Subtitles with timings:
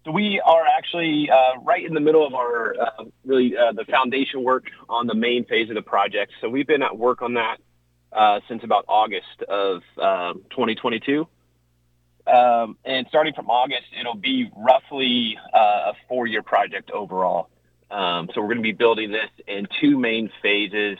[0.05, 3.85] so we are actually uh, right in the middle of our uh, really uh, the
[3.85, 6.31] foundation work on the main phase of the project.
[6.41, 7.57] So we've been at work on that
[8.15, 11.21] uh, since about August of 2022.
[11.21, 11.27] Um,
[12.25, 17.49] um, and starting from August, it'll be roughly uh, a four-year project overall.
[17.91, 20.97] Um, so we're going to be building this in two main phases.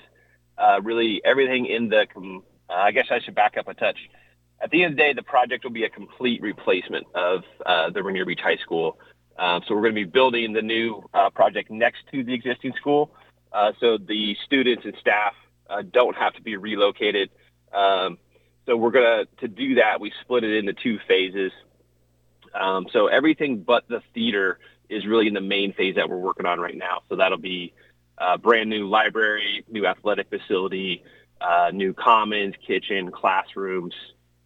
[0.57, 2.05] Uh, really, everything in the
[2.69, 3.97] I guess I should back up a touch.
[4.61, 7.89] At the end of the day, the project will be a complete replacement of uh,
[7.89, 8.97] the Rainier Beach High School.
[9.37, 12.73] Um, so we're going to be building the new uh, project next to the existing
[12.77, 13.11] school,
[13.79, 15.33] so the students and staff
[15.73, 17.29] uh, don't have to be relocated.
[17.73, 18.17] Um,
[18.65, 19.99] so we're going to do that.
[19.99, 21.51] We split it into two phases.
[22.53, 26.45] Um, so everything but the theater is really in the main phase that we're working
[26.45, 27.01] on right now.
[27.09, 27.73] So that'll be
[28.17, 31.03] a brand new library, new athletic facility,
[31.41, 33.93] uh, new commons, kitchen, classrooms,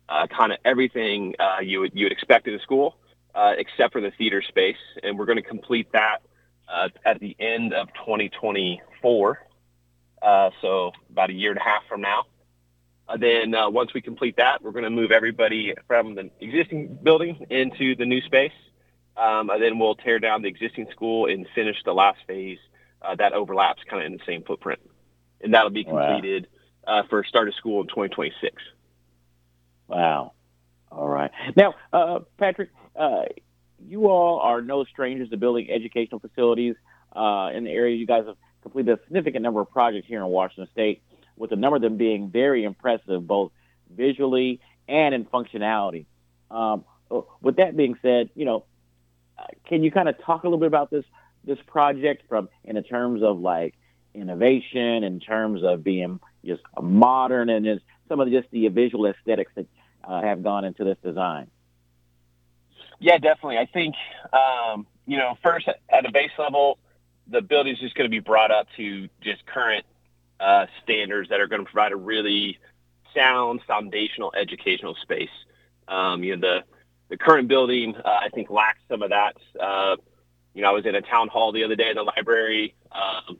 [0.09, 2.95] uh, kind of everything uh, you would you would expect in a school,
[3.35, 4.77] uh, except for the theater space.
[5.03, 6.19] And we're going to complete that
[6.67, 9.46] uh, at the end of 2024.
[10.21, 12.25] Uh, so about a year and a half from now.
[13.19, 17.95] then once we complete that, we're going to move everybody from the existing building into
[17.95, 18.51] the new space.
[19.15, 22.59] Um, and then we'll tear down the existing school and finish the last phase
[23.17, 24.79] that overlaps kind of in the same footprint.
[25.41, 26.47] And that'll be completed.
[26.51, 26.57] Wow
[26.87, 28.55] uh, for start of school in 2026.
[29.87, 30.33] Wow.
[30.91, 31.31] All right.
[31.55, 33.23] Now, uh, Patrick, uh,
[33.85, 36.75] you all are no strangers to building educational facilities
[37.15, 37.95] uh, in the area.
[37.95, 41.01] You guys have completed a significant number of projects here in Washington State,
[41.37, 43.51] with a number of them being very impressive, both
[43.89, 46.05] visually and in functionality.
[46.51, 46.83] Um,
[47.41, 48.65] with that being said, you know,
[49.67, 51.05] can you kind of talk a little bit about this
[51.45, 53.73] this project from in terms of like
[54.13, 59.51] innovation, in terms of being just modern and just some of just the visual aesthetics
[59.55, 59.67] that
[60.03, 61.47] uh, have gone into this design?
[62.99, 63.59] Yeah, definitely.
[63.59, 63.95] I think
[64.33, 66.79] um, you know, first at a base level,
[67.29, 69.85] the building is just going to be brought up to just current
[70.39, 72.59] uh, standards that are going to provide a really
[73.15, 75.29] sound foundational educational space.
[75.87, 76.63] Um, you know, the
[77.09, 79.37] the current building uh, I think lacks some of that.
[79.59, 79.95] Uh,
[80.53, 82.75] you know, I was in a town hall the other day in the library.
[82.91, 83.37] Um,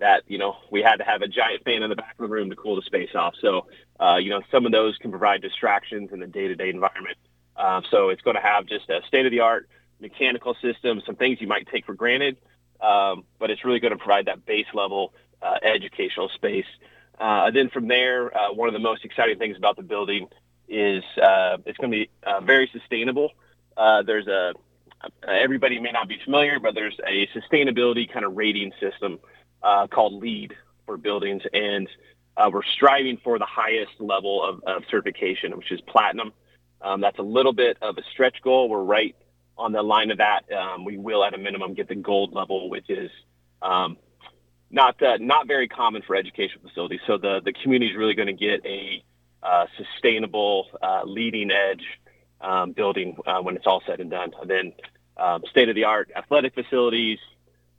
[0.00, 2.28] that you know we had to have a giant fan in the back of the
[2.28, 3.34] room to cool the space off.
[3.40, 3.66] So
[4.00, 7.18] uh, you know some of those can provide distractions in the day-to-day environment.
[7.56, 9.68] Uh, so it's going to have just a state-of-the-art
[10.00, 12.38] mechanical system, some things you might take for granted,
[12.82, 15.12] um, but it's really going to provide that base level
[15.42, 16.66] uh, educational space.
[17.18, 20.26] Uh, then from there, uh, one of the most exciting things about the building
[20.68, 22.10] is uh, it's going to be
[22.44, 23.30] very sustainable.
[23.76, 24.54] there's a
[25.26, 29.18] everybody may not be familiar, but there's a sustainability kind of rating system
[29.62, 30.54] uh, called LEED
[30.86, 31.88] for buildings, and
[32.36, 36.32] uh, we're striving for the highest level of, of certification, which is platinum.
[36.82, 38.68] Um, that's a little bit of a stretch goal.
[38.68, 39.14] We're right
[39.60, 40.40] on the line of that.
[40.52, 43.10] Um, we will, at a minimum, get the gold level, which is
[43.62, 43.96] um,
[44.70, 47.00] not uh, not very common for education facilities.
[47.06, 49.04] So the the community is really going to get a
[49.42, 51.84] uh, sustainable, uh, leading edge
[52.40, 54.32] um, building uh, when it's all said and done.
[54.40, 54.72] And then
[55.16, 57.18] um, state-of-the-art athletic facilities,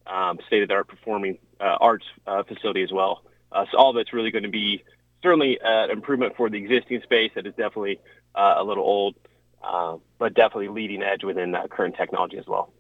[0.08, 3.24] um, state-of-the-art performing uh, arts uh, facility as well.
[3.72, 4.84] So all of it's really going to be
[5.22, 8.00] certainly an improvement for the existing space that is definitely
[8.34, 9.16] a little old,
[9.64, 12.72] uh, but definitely leading edge within that current technology as well.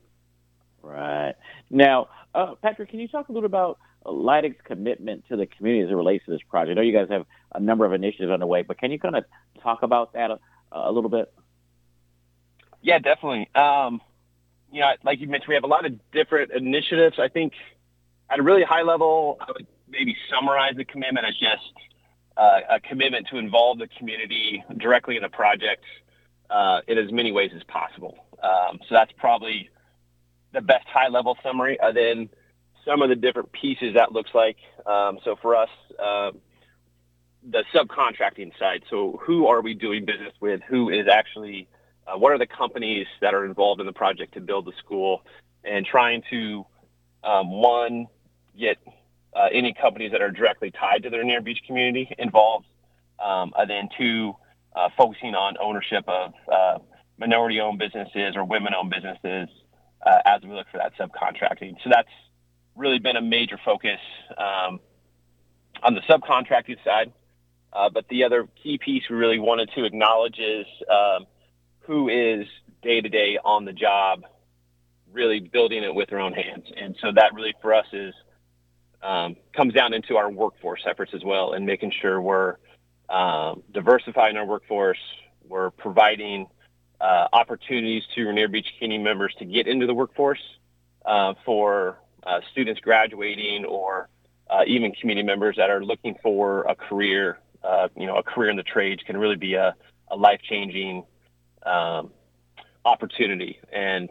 [0.81, 1.35] Right.
[1.69, 5.91] Now, uh, Patrick, can you talk a little about Lydig's commitment to the community as
[5.91, 6.71] it relates to this project?
[6.71, 9.25] I know you guys have a number of initiatives underway, but can you kind of
[9.61, 10.39] talk about that a,
[10.71, 11.31] a little bit?
[12.81, 13.49] Yeah, definitely.
[13.53, 14.01] Um,
[14.71, 17.19] you know, like you mentioned, we have a lot of different initiatives.
[17.19, 17.53] I think
[18.29, 21.73] at a really high level, I would maybe summarize the commitment as just
[22.37, 25.83] uh, a commitment to involve the community directly in the project
[26.51, 28.17] uh, in as many ways as possible.
[28.43, 29.69] Um, so that's probably
[30.53, 31.77] the best high level summary.
[31.81, 32.29] And then
[32.85, 34.57] some of the different pieces that looks like.
[34.85, 36.31] Um, so for us, uh,
[37.43, 38.83] the subcontracting side.
[38.89, 40.61] So who are we doing business with?
[40.67, 41.67] Who is actually
[42.07, 45.23] uh, what are the companies that are involved in the project to build the school?
[45.63, 46.65] And trying to
[47.23, 48.07] um, one
[48.59, 48.77] get
[49.33, 52.65] uh, any companies that are directly tied to the Rainier Beach community involved,
[53.23, 54.35] um, and then two,
[54.75, 56.79] uh, focusing on ownership of uh,
[57.17, 59.49] minority-owned businesses or women-owned businesses
[60.05, 61.75] uh, as we look for that subcontracting.
[61.83, 62.09] So that's
[62.75, 63.99] really been a major focus
[64.37, 64.79] um,
[65.83, 67.11] on the subcontracting side.
[67.73, 71.25] Uh, but the other key piece we really wanted to acknowledge is um,
[71.81, 72.45] who is
[72.81, 74.23] day to day on the job,
[75.13, 76.65] really building it with their own hands.
[76.75, 78.13] And so that really for us is
[79.01, 82.57] um, comes down into our workforce efforts as well, and making sure we're
[83.11, 84.97] um, diversifying our workforce.
[85.47, 86.47] We're providing
[87.01, 90.41] uh, opportunities to Rainier Beach community members to get into the workforce
[91.05, 94.07] uh, for uh, students graduating or
[94.49, 97.39] uh, even community members that are looking for a career.
[97.63, 99.75] Uh, you know, a career in the trades can really be a,
[100.09, 101.03] a life-changing
[101.65, 102.11] um,
[102.85, 104.09] opportunity, and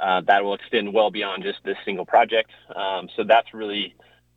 [0.00, 2.50] uh, that will extend well beyond just this single project.
[2.74, 3.94] Um, so that's really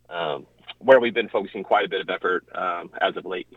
[0.09, 0.45] um,
[0.79, 3.47] where we've been focusing quite a bit of effort um, as of late.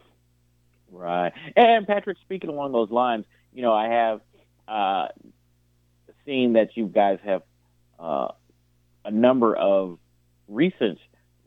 [0.94, 1.32] Right.
[1.56, 4.20] And Patrick, speaking along those lines, you know, I have
[4.68, 5.08] uh,
[6.24, 7.42] seen that you guys have
[7.98, 8.28] uh,
[9.04, 9.98] a number of
[10.48, 10.98] recent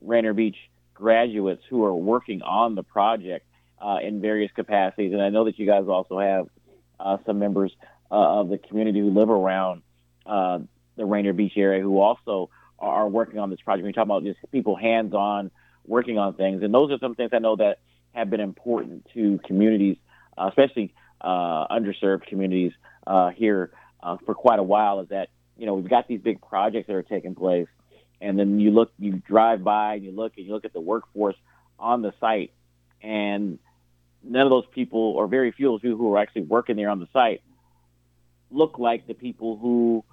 [0.02, 0.58] Rainier Beach
[0.94, 3.46] graduates who are working on the project
[3.82, 5.14] uh, in various capacities.
[5.14, 6.48] And I know that you guys also have
[7.00, 7.72] uh, some members
[8.12, 9.82] uh, of the community who live around
[10.26, 10.60] uh,
[10.98, 12.50] the Rainier Beach area who also
[12.80, 13.86] are working on this project.
[13.86, 15.52] We're talking about just people hands on
[15.86, 16.64] working on things.
[16.64, 17.80] And those are some things I know that
[18.14, 19.98] have been important to communities,
[20.38, 22.72] uh, especially uh, underserved communities
[23.06, 23.72] uh, here
[24.02, 25.02] uh, for quite a while.
[25.02, 27.68] Is that you know we've got these big projects that are taking place,
[28.22, 30.82] and then you look, you drive by, and you look, and you look at the
[30.82, 31.36] workforce
[31.80, 32.52] on the site,
[33.02, 33.60] and
[34.24, 37.00] none of those people, or very few of you who are actually working there on
[37.00, 37.42] the site,
[38.52, 40.04] look like the people who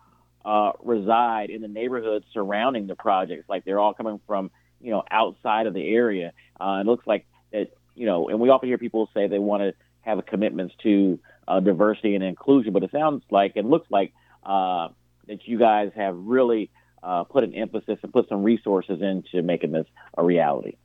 [0.44, 3.48] uh, reside in the neighborhoods surrounding the projects.
[3.48, 4.50] Like they're all coming from,
[4.80, 6.32] you know, outside of the area.
[6.60, 9.62] Uh, it looks like that, you know, and we often hear people say they want
[9.62, 11.18] to have commitments to
[11.48, 14.12] uh, diversity and inclusion, but it sounds like it looks like
[14.44, 14.88] uh,
[15.26, 16.70] that you guys have really
[17.02, 19.86] uh, put an emphasis and put some resources into making this
[20.16, 20.76] a reality.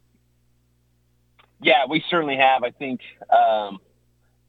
[1.61, 2.63] Yeah, we certainly have.
[2.63, 3.79] I think, um,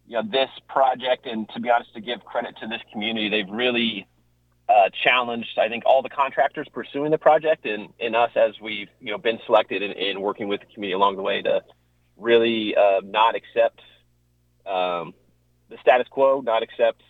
[0.07, 3.51] you know, this project, and to be honest, to give credit to this community, they've
[3.51, 4.07] really
[4.69, 8.89] uh, challenged, I think, all the contractors pursuing the project and, and us as we've
[9.01, 11.63] you know been selected and, and working with the community along the way to
[12.21, 13.81] really uh, not accept
[14.67, 15.15] um,
[15.69, 17.03] the status quo, not accept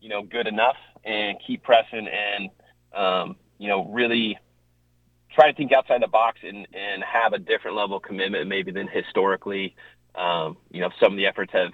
[0.00, 2.50] you know good enough, and keep pressing and
[2.94, 4.38] um, you know really
[5.34, 8.70] try to think outside the box and, and have a different level of commitment maybe
[8.70, 9.74] than historically.
[10.14, 11.72] Um, you know, some of the efforts have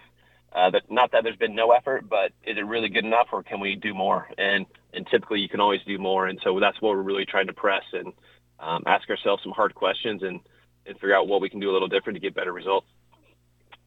[0.52, 3.42] uh, that not that there's been no effort, but is it really good enough, or
[3.42, 4.28] can we do more?
[4.38, 6.26] And and typically you can always do more.
[6.26, 8.12] And so that's what we're really trying to press and
[8.58, 10.40] um, ask ourselves some hard questions and
[10.86, 12.86] and figure out what we can do a little different to get better results.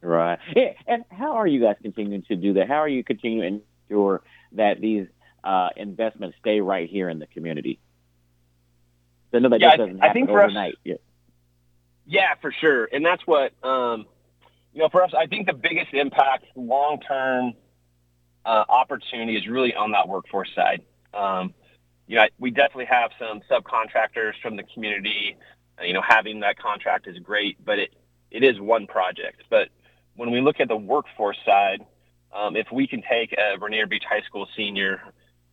[0.00, 0.38] Right.
[0.86, 2.68] And how are you guys continuing to do that?
[2.68, 4.22] How are you continuing to ensure
[4.52, 5.06] that these
[5.42, 7.80] uh, investments stay right here in the community?
[9.32, 10.74] I know that yeah, doesn't happen I think overnight.
[10.74, 10.94] Us, yeah.
[12.06, 12.88] yeah, for sure.
[12.92, 14.06] And that's what um,
[14.74, 17.54] you know, for us, I think the biggest impact long term
[18.44, 20.82] uh, opportunity is really on that workforce side.
[21.14, 21.54] Um,
[22.06, 25.36] you know, we definitely have some subcontractors from the community.
[25.82, 27.94] You know, having that contract is great, but it,
[28.30, 29.42] it is one project.
[29.50, 29.68] But
[30.16, 31.84] when we look at the workforce side,
[32.32, 35.00] um, if we can take a Rainier Beach High School senior,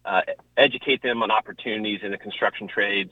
[0.06, 0.22] uh,
[0.58, 3.12] educate them on opportunities in the construction trades,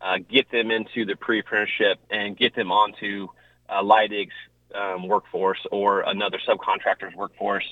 [0.00, 3.28] uh, get them into the pre-apprenticeship, and get them onto
[3.68, 4.34] uh, Lydig's
[4.74, 7.64] um, workforce or another subcontractor's workforce,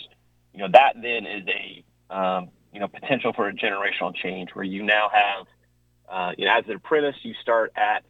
[0.53, 4.65] you know, that then is a, um, you know, potential for a generational change where
[4.65, 5.47] you now have,
[6.09, 8.05] uh, you know, as an apprentice, you start at,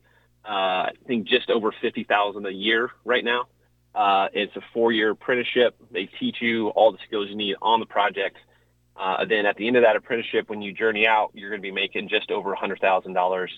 [0.53, 3.47] I think just over 50,000 a year right now.
[3.95, 5.75] Uh, it's a four-year apprenticeship.
[5.91, 8.37] They teach you all the skills you need on the project.
[8.95, 11.67] Uh, then at the end of that apprenticeship, when you journey out, you're going to
[11.67, 13.49] be making just over $100,000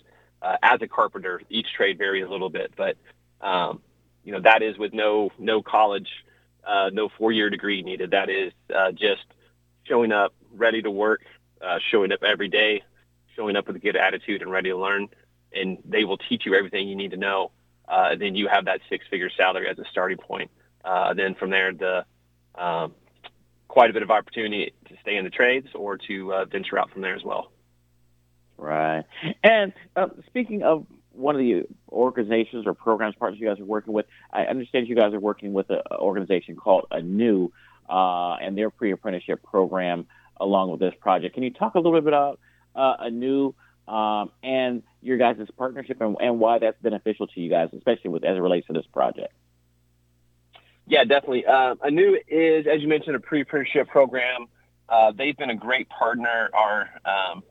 [0.42, 1.40] uh, as a carpenter.
[1.48, 2.96] Each trade varies a little bit, but
[3.40, 3.80] um,
[4.24, 6.08] you know that is with no no college,
[6.66, 8.10] uh, no four-year degree needed.
[8.10, 9.24] That is uh, just
[9.84, 11.22] showing up, ready to work,
[11.60, 12.82] uh, showing up every day,
[13.36, 15.08] showing up with a good attitude and ready to learn.
[15.52, 17.50] And they will teach you everything you need to know.
[17.86, 20.50] Uh, then you have that six-figure salary as a starting point.
[20.84, 22.04] Uh, then from there, the
[22.54, 22.94] um,
[23.68, 26.90] quite a bit of opportunity to stay in the trades or to uh, venture out
[26.90, 27.50] from there as well.
[28.56, 29.04] Right.
[29.42, 33.92] And uh, speaking of one of the organizations or programs partners you guys are working
[33.92, 37.52] with, I understand you guys are working with an organization called Anew
[37.88, 40.06] uh, and their pre-apprenticeship program
[40.40, 41.34] along with this project.
[41.34, 42.40] Can you talk a little bit about
[42.74, 43.54] uh, Anew
[43.88, 48.24] um, and your guys' partnership and, and, why that's beneficial to you guys, especially with
[48.24, 49.32] as it relates to this project?
[50.86, 51.46] Yeah, definitely.
[51.46, 54.46] Uh, Anew is, as you mentioned, a pre-apprenticeship program.
[54.88, 56.50] Uh, they've been a great partner.
[56.52, 57.42] Our um,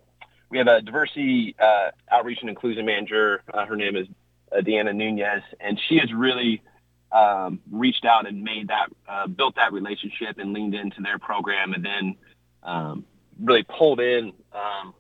[0.50, 3.44] we have a diversity uh, outreach and inclusion manager.
[3.54, 4.08] Uh, her name is
[4.52, 6.62] uh, Deanna Nunez, and she has really
[7.12, 11.74] um, reached out and made that, uh, built that relationship and leaned into their program,
[11.74, 12.16] and then
[12.64, 13.06] um,
[13.40, 14.94] really pulled in um,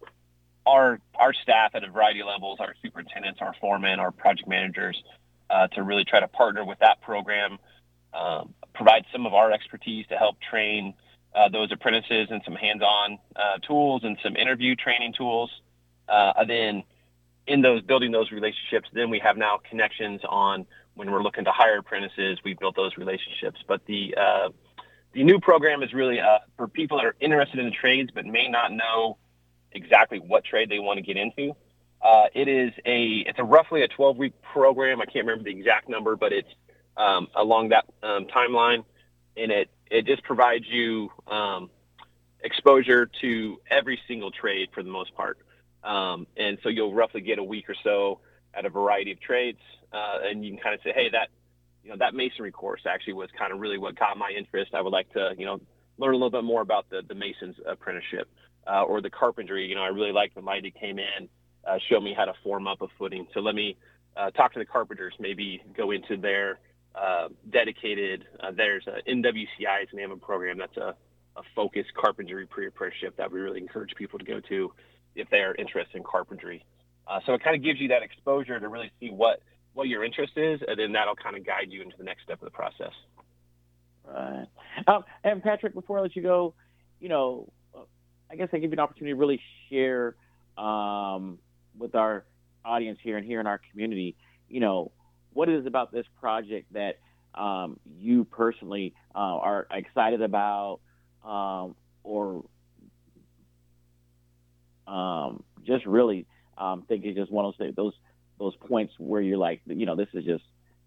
[0.68, 5.02] our our staff at a variety of levels, our superintendents, our foremen, our project managers,
[5.50, 7.58] uh, to really try to partner with that program,
[8.14, 10.94] um, provide some of our expertise to help train
[11.34, 15.50] uh, those apprentices and some hands-on uh, tools and some interview training tools.
[16.10, 16.84] Uh, and then
[17.48, 21.52] in those building those relationships, then we have now connections on when we're looking to
[21.52, 22.40] hire apprentices.
[22.44, 24.50] We've built those relationships, but the uh,
[25.14, 28.26] the new program is really uh, for people that are interested in the trades but
[28.26, 29.18] may not know
[29.72, 31.56] exactly what trade they want to get into.
[32.02, 35.02] Uh, it is a it's a roughly a 12 week program.
[35.02, 36.50] I can't remember the exact number, but it's
[36.96, 38.84] um, along that um, timeline,
[39.36, 41.70] and it it just provides you um,
[42.44, 45.40] exposure to every single trade for the most part.
[45.84, 48.20] Um, and so you'll roughly get a week or so
[48.54, 49.60] at a variety of trades,
[49.94, 51.30] uh, and you can kind of say, hey, that
[51.84, 54.74] you know that masonry course actually was kind of really what caught my interest.
[54.76, 55.60] I would like to you know
[55.98, 58.30] learn a little bit more about the the mason's apprenticeship
[58.68, 59.66] uh, or the carpentry.
[59.66, 61.30] You know, I really liked when Mighty came in,
[61.68, 63.28] uh, showed me how to form up a footing.
[63.34, 63.78] So let me
[64.16, 66.60] uh, talk to the carpenters, maybe go into their
[66.96, 68.26] uh, dedicated.
[68.40, 70.96] Uh, there's a NWCI is the name of program that's a,
[71.36, 74.74] a focused carpentry pre-apprenticeship that we really encourage people to go to
[75.16, 76.66] if they are interested in carpentry.
[77.08, 79.42] Uh, so it kind of gives you that exposure to really see what
[79.74, 82.42] what your interest is, and then that'll kind of guide you into the next step
[82.42, 82.94] of the process.
[84.04, 84.48] Right.
[84.88, 86.56] Um, and Patrick, before I let you go,
[87.00, 87.52] you know,
[88.30, 90.16] I guess I give you an opportunity to really share
[90.58, 91.40] um,
[91.78, 92.26] with our
[92.66, 94.16] audience here and here in our community,
[94.50, 94.92] you know,
[95.34, 97.00] what is about this project that
[97.36, 100.80] um, you personally uh, are excited about
[101.24, 102.44] um, or
[104.88, 106.26] um, just really
[106.58, 107.94] um, think it's just one of those those
[108.40, 110.44] those points where you're like, you know, this is just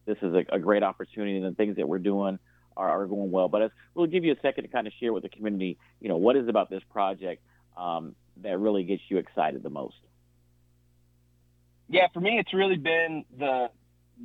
[0.06, 2.38] this is a, a great opportunity and the things that we're doing
[2.81, 3.49] are, are going well.
[3.49, 6.17] But we'll give you a second to kind of share with the community, you know,
[6.17, 7.43] what is about this project
[7.77, 9.97] um, that really gets you excited the most.
[11.89, 13.69] Yeah, for me, it's really been the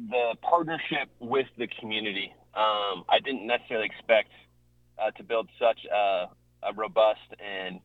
[0.10, 2.34] the partnership with the community.
[2.54, 4.30] Um, I didn't necessarily expect
[5.00, 6.28] uh, to build such a,
[6.64, 7.80] a robust and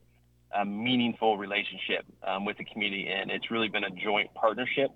[0.56, 4.90] a meaningful relationship um, with the community, and it's really been a joint partnership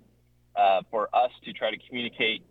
[0.57, 2.43] uh, for us to try to communicate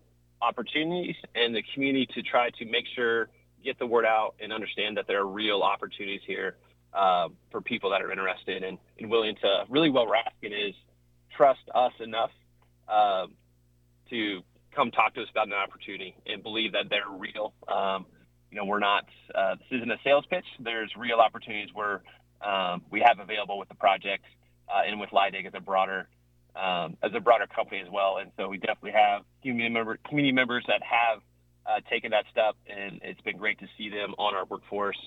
[0.43, 3.29] opportunities and the community to try to make sure
[3.63, 6.57] get the word out and understand that there are real opportunities here
[6.93, 10.75] uh, for people that are interested and, and, willing to really what we're asking is
[11.35, 12.29] trust us enough
[12.87, 13.25] uh,
[14.09, 14.41] to
[14.75, 17.53] come talk to us about an opportunity and believe that they're real.
[17.67, 18.05] Um,
[18.51, 20.45] you know, we're not, uh, this isn't a sales pitch.
[20.59, 22.03] There's real opportunities where
[22.45, 24.25] um, we have available with the project
[24.69, 26.07] uh, and with Lydig as a broader,
[26.55, 28.17] um, as a broader company as well.
[28.17, 31.19] And so we definitely have community, member, community members that have
[31.65, 34.99] uh, taken that step, and it's been great to see them on our workforce.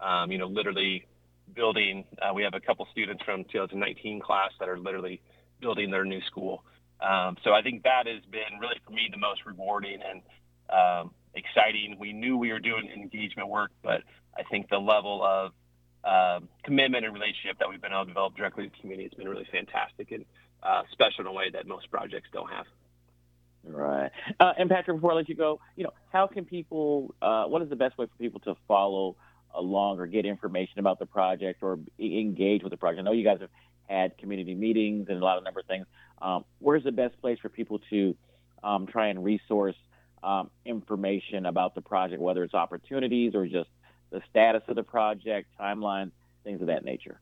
[0.00, 1.06] Um, you know, literally
[1.54, 2.04] building.
[2.20, 5.20] Uh, we have a couple students from 2019 class that are literally
[5.60, 6.64] building their new school.
[7.00, 10.22] Um, so I think that has been really for me the most rewarding and
[10.70, 11.96] um, exciting.
[11.98, 14.02] We knew we were doing engagement work, but
[14.36, 15.52] I think the level of
[16.04, 19.16] um, commitment and relationship that we've been able to develop directly with the community has
[19.16, 20.24] been really fantastic and
[20.62, 22.66] uh, special in a way that most projects don't have.
[23.64, 24.10] Right.
[24.40, 27.14] Uh, and Patrick, before I let you go, you know, how can people?
[27.20, 29.16] Uh, what is the best way for people to follow
[29.54, 33.00] along or get information about the project or engage with the project?
[33.00, 33.50] I know you guys have
[33.86, 35.86] had community meetings and a lot of number of things.
[36.20, 38.16] Um, where's the best place for people to
[38.62, 39.76] um, try and resource
[40.22, 43.70] um, information about the project, whether it's opportunities or just
[44.10, 46.10] the status of the project, timeline,
[46.44, 47.20] things of that nature?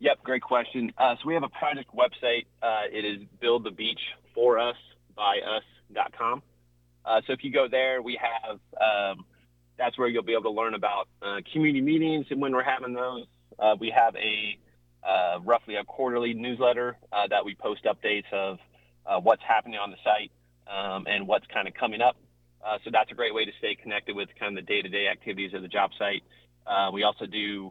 [0.00, 0.92] Yep, great question.
[0.98, 2.46] Uh, so we have a project website.
[2.62, 6.42] Uh, it is buildthebeachforusbyus.com.
[7.04, 9.24] Uh, so if you go there, we have um,
[9.78, 12.94] that's where you'll be able to learn about uh, community meetings and when we're having
[12.94, 13.24] those.
[13.58, 14.56] Uh, we have a
[15.06, 16.96] uh, roughly a quarterly newsletter
[17.28, 18.58] that we post updates of
[19.22, 20.32] what's happening on the site
[20.66, 22.16] um, and what's kind of coming up.
[22.84, 25.60] So that's a great way to stay connected with kind of the day-to-day activities of
[25.60, 26.22] the job site.
[26.92, 27.70] we also do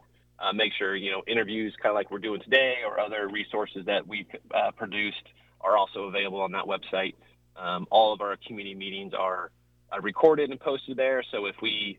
[0.54, 4.06] make sure you know interviews, kind of like we're doing today, or other resources that
[4.06, 4.26] we've
[4.76, 5.26] produced
[5.60, 7.14] are also available on that website.
[7.56, 9.50] Um, all of our community meetings are
[9.92, 11.22] uh, recorded and posted there.
[11.30, 11.98] So if we,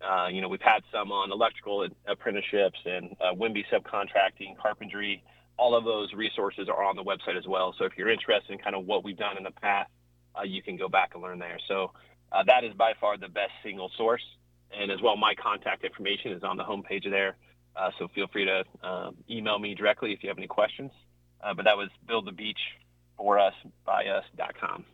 [0.00, 5.22] uh, you know, we've had some on electrical apprenticeships and uh, WIMBY subcontracting, carpentry.
[5.58, 7.74] All of those resources are on the website as well.
[7.78, 9.90] So if you're interested in kind of what we've done in the past,
[10.38, 11.58] uh, you can go back and learn there.
[11.68, 11.92] So
[12.32, 14.22] uh, that is by far the best single source.
[14.76, 17.36] And as well, my contact information is on the homepage there.
[17.74, 20.90] Uh, so feel free to um, email me directly if you have any questions.
[21.42, 22.58] Uh, but that was build the beach
[23.16, 24.84] for us by us.com.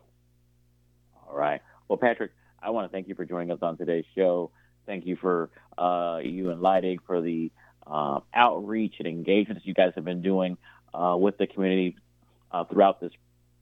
[1.28, 1.60] All right.
[1.88, 2.32] Well, Patrick,
[2.62, 4.50] I want to thank you for joining us on today's show.
[4.86, 7.50] Thank you for uh, you and Lydig for the
[7.86, 10.56] uh, outreach and engagements you guys have been doing
[10.94, 11.96] uh, with the community
[12.50, 13.12] uh, throughout this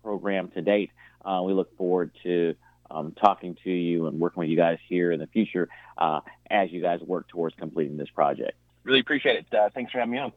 [0.02, 0.90] program to date.
[1.24, 2.54] Uh, we look forward to
[2.90, 5.68] um, talking to you and working with you guys here in the future
[6.48, 8.56] as you guys work towards completing this project.
[8.86, 9.54] Really appreciate it.
[9.54, 10.32] Uh, thanks for having me on.